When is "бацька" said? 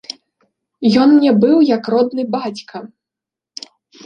2.37-2.83